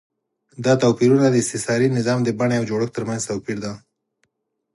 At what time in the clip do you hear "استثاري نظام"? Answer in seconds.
1.43-2.19